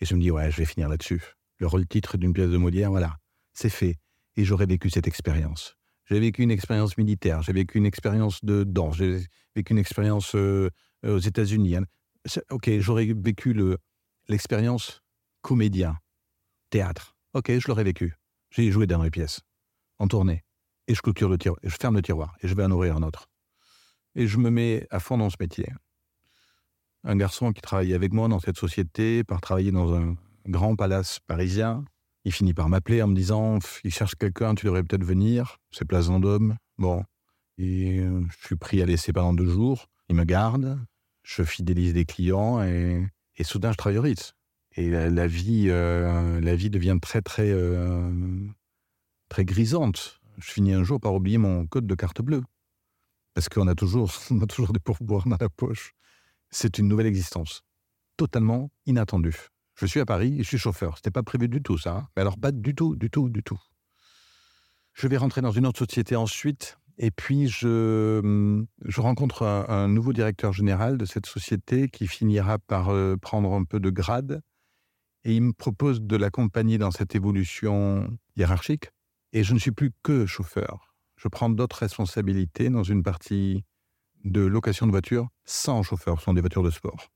Et 0.00 0.06
je 0.06 0.14
me 0.14 0.20
dis, 0.20 0.30
ouais, 0.30 0.50
je 0.50 0.56
vais 0.56 0.64
finir 0.64 0.88
là-dessus. 0.88 1.22
Le 1.58 1.66
rôle 1.66 1.86
titre 1.86 2.16
d'une 2.16 2.32
pièce 2.32 2.48
de 2.48 2.56
Molière, 2.56 2.88
voilà, 2.88 3.18
c'est 3.52 3.68
fait. 3.68 3.98
Et 4.36 4.44
j'aurais 4.44 4.64
vécu 4.64 4.88
cette 4.88 5.06
expérience. 5.06 5.76
J'ai 6.06 6.18
vécu 6.18 6.42
une 6.42 6.50
expérience 6.50 6.96
militaire, 6.96 7.42
j'ai 7.42 7.52
vécu 7.52 7.76
une 7.76 7.84
expérience 7.84 8.42
de 8.42 8.64
danse, 8.64 8.96
j'ai 8.96 9.26
vécu 9.54 9.74
une 9.74 9.78
expérience 9.78 10.34
euh, 10.34 10.70
aux 11.04 11.18
États-Unis. 11.18 11.76
Ok, 12.50 12.70
j'aurais 12.78 13.12
vécu 13.14 13.54
l'expérience 14.28 15.02
comédien, 15.42 15.98
théâtre. 16.70 17.14
Ok, 17.34 17.52
je 17.56 17.68
l'aurais 17.68 17.84
vécu. 17.84 18.16
J'ai 18.50 18.70
joué 18.72 18.86
dans 18.86 19.02
les 19.02 19.10
pièces, 19.10 19.42
en 19.98 20.08
tournée. 20.08 20.44
Et 20.88 20.94
je 20.94 21.02
clôture 21.02 21.28
le 21.28 21.36
tiroir, 21.36 21.60
je 21.62 21.76
ferme 21.78 21.96
le 21.96 22.02
tiroir, 22.02 22.34
et 22.40 22.48
je 22.48 22.54
vais 22.54 22.64
en 22.64 22.70
ouvrir 22.70 22.96
un 22.96 23.02
autre. 23.02 23.28
Et 24.14 24.26
je 24.26 24.38
me 24.38 24.50
mets 24.50 24.86
à 24.90 24.98
fond 24.98 25.18
dans 25.18 25.30
ce 25.30 25.36
métier 25.38 25.66
un 27.04 27.16
garçon 27.16 27.52
qui 27.52 27.60
travaillait 27.60 27.94
avec 27.94 28.12
moi 28.12 28.28
dans 28.28 28.40
cette 28.40 28.58
société, 28.58 29.24
par 29.24 29.40
travailler 29.40 29.72
dans 29.72 29.94
un 29.94 30.16
grand 30.46 30.76
palace 30.76 31.18
parisien. 31.26 31.84
Il 32.24 32.32
finit 32.32 32.52
par 32.52 32.68
m'appeler 32.68 33.02
en 33.02 33.08
me 33.08 33.14
disant 33.14 33.58
il 33.84 33.92
cherche 33.92 34.14
quelqu'un, 34.14 34.54
tu 34.54 34.66
devrais 34.66 34.82
peut-être 34.82 35.04
venir. 35.04 35.58
C'est 35.70 35.86
Place 35.86 36.06
Vendôme. 36.06 36.56
Bon. 36.78 37.04
Et 37.56 38.00
euh, 38.00 38.22
je 38.30 38.46
suis 38.46 38.56
pris 38.56 38.82
à 38.82 38.86
laisser 38.86 39.12
pendant 39.12 39.32
deux 39.32 39.48
jours. 39.48 39.86
Il 40.08 40.16
me 40.16 40.24
garde. 40.24 40.78
Je 41.22 41.42
fidélise 41.42 41.94
des 41.94 42.04
clients 42.04 42.62
et, 42.62 43.06
soudain 43.42 43.72
je 43.72 43.76
travaille 43.76 43.98
au. 43.98 44.04
Et 44.76 44.90
la, 44.90 45.26
vie, 45.26 45.66
euh, 45.68 46.40
la 46.40 46.56
vie 46.56 46.70
devient 46.70 46.98
très, 47.00 47.22
très, 47.22 47.50
euh, 47.50 48.46
très 49.28 49.44
grisante. 49.44 50.20
Je 50.38 50.50
finis 50.50 50.72
un 50.72 50.84
jour 50.84 51.00
par 51.00 51.14
oublier 51.14 51.38
mon 51.38 51.66
code 51.66 51.86
de 51.86 51.94
carte 51.94 52.22
bleue. 52.22 52.42
Parce 53.34 53.48
qu'on 53.48 53.68
a 53.68 53.74
toujours, 53.74 54.12
on 54.30 54.40
a 54.42 54.46
toujours 54.46 54.72
des 54.72 54.80
pourboires 54.80 55.26
dans 55.26 55.38
la 55.40 55.48
poche. 55.48 55.94
C'est 56.50 56.78
une 56.78 56.88
nouvelle 56.88 57.06
existence, 57.06 57.62
totalement 58.16 58.70
inattendue. 58.86 59.48
Je 59.80 59.86
suis 59.86 60.00
à 60.00 60.04
Paris 60.04 60.34
et 60.38 60.42
je 60.42 60.48
suis 60.48 60.58
chauffeur. 60.58 60.96
C'était 60.96 61.10
pas 61.10 61.22
prévu 61.22 61.48
du 61.48 61.62
tout, 61.62 61.78
ça. 61.78 61.96
Hein. 61.96 62.08
Mais 62.14 62.20
alors, 62.20 62.38
pas 62.38 62.52
du 62.52 62.74
tout, 62.74 62.96
du 62.96 63.08
tout, 63.08 63.30
du 63.30 63.42
tout. 63.42 63.58
Je 64.92 65.08
vais 65.08 65.16
rentrer 65.16 65.40
dans 65.40 65.52
une 65.52 65.66
autre 65.66 65.78
société 65.78 66.16
ensuite. 66.16 66.76
Et 66.98 67.10
puis, 67.10 67.48
je, 67.48 68.62
je 68.84 69.00
rencontre 69.00 69.44
un, 69.44 69.88
nouveau 69.88 70.12
directeur 70.12 70.52
général 70.52 70.98
de 70.98 71.06
cette 71.06 71.24
société 71.24 71.88
qui 71.88 72.06
finira 72.06 72.58
par 72.58 72.90
euh, 72.90 73.16
prendre 73.16 73.54
un 73.54 73.64
peu 73.64 73.80
de 73.80 73.88
grade. 73.88 74.42
Et 75.24 75.34
il 75.34 75.42
me 75.42 75.52
propose 75.52 76.02
de 76.02 76.16
l'accompagner 76.16 76.76
dans 76.76 76.90
cette 76.90 77.14
évolution 77.14 78.06
hiérarchique. 78.36 78.90
Et 79.32 79.44
je 79.44 79.54
ne 79.54 79.58
suis 79.58 79.72
plus 79.72 79.92
que 80.02 80.26
chauffeur. 80.26 80.94
Je 81.16 81.28
prends 81.28 81.48
d'autres 81.48 81.76
responsabilités 81.76 82.68
dans 82.68 82.82
une 82.82 83.02
partie 83.02 83.64
de 84.24 84.40
location 84.40 84.86
de 84.86 84.90
voitures 84.90 85.28
sans 85.44 85.82
chauffeur. 85.82 86.18
Ce 86.18 86.24
sont 86.24 86.34
des 86.34 86.40
voitures 86.40 86.62
de 86.62 86.70
sport. 86.70 87.10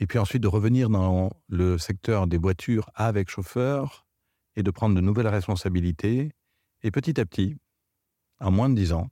Et 0.00 0.06
puis 0.06 0.18
ensuite 0.18 0.42
de 0.42 0.48
revenir 0.48 0.90
dans 0.90 1.30
le 1.48 1.78
secteur 1.78 2.26
des 2.26 2.38
voitures 2.38 2.88
avec 2.94 3.28
chauffeur 3.30 4.06
et 4.56 4.62
de 4.62 4.70
prendre 4.70 4.94
de 4.94 5.00
nouvelles 5.00 5.28
responsabilités. 5.28 6.32
Et 6.82 6.90
petit 6.90 7.20
à 7.20 7.26
petit, 7.26 7.56
en 8.40 8.50
moins 8.50 8.68
de 8.68 8.74
dix 8.74 8.92
ans, 8.92 9.08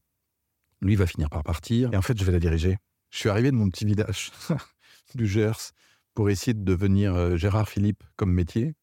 lui 0.80 0.96
va 0.96 1.06
finir 1.06 1.30
par 1.30 1.42
partir. 1.42 1.92
Et 1.92 1.96
en 1.96 2.02
fait, 2.02 2.18
je 2.18 2.24
vais 2.24 2.32
la 2.32 2.38
diriger. 2.38 2.78
Je 3.10 3.18
suis 3.18 3.28
arrivé 3.28 3.50
de 3.50 3.56
mon 3.56 3.68
petit 3.70 3.84
village 3.84 4.30
du 5.14 5.26
Gers 5.26 5.72
pour 6.14 6.30
essayer 6.30 6.54
de 6.54 6.64
devenir 6.64 7.14
euh, 7.14 7.36
Gérard 7.36 7.68
Philippe 7.68 8.04
comme 8.16 8.32
métier. 8.32 8.74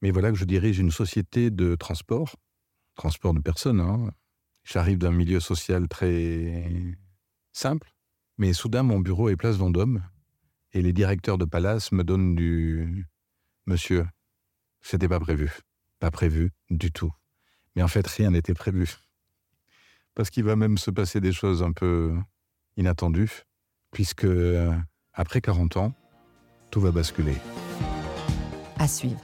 Mais 0.00 0.10
voilà 0.10 0.30
que 0.30 0.36
je 0.36 0.44
dirige 0.44 0.78
une 0.78 0.90
société 0.90 1.50
de 1.50 1.76
transport, 1.76 2.36
transport 2.96 3.34
de 3.34 3.40
personnes. 3.40 3.80
Hein. 3.80 4.10
J'arrive 4.64 4.98
d'un 4.98 5.12
milieu 5.12 5.40
social 5.40 5.88
très 5.88 6.96
simple. 7.52 7.91
Mais 8.42 8.54
soudain, 8.54 8.82
mon 8.82 8.98
bureau 8.98 9.28
est 9.28 9.36
place 9.36 9.54
Vendôme 9.54 10.02
et 10.72 10.82
les 10.82 10.92
directeurs 10.92 11.38
de 11.38 11.44
palace 11.44 11.92
me 11.92 12.02
donnent 12.02 12.34
du 12.34 13.06
Monsieur, 13.66 14.04
c'était 14.80 15.06
pas 15.06 15.20
prévu. 15.20 15.60
Pas 16.00 16.10
prévu 16.10 16.50
du 16.68 16.90
tout. 16.90 17.12
Mais 17.76 17.84
en 17.84 17.86
fait, 17.86 18.04
rien 18.04 18.32
n'était 18.32 18.52
prévu. 18.52 18.96
Parce 20.16 20.28
qu'il 20.28 20.42
va 20.42 20.56
même 20.56 20.76
se 20.76 20.90
passer 20.90 21.20
des 21.20 21.30
choses 21.30 21.62
un 21.62 21.70
peu 21.70 22.16
inattendues, 22.76 23.44
puisque 23.92 24.24
euh, 24.24 24.76
après 25.12 25.40
40 25.40 25.76
ans, 25.76 25.94
tout 26.72 26.80
va 26.80 26.90
basculer. 26.90 27.36
À 28.76 28.88
suivre. 28.88 29.20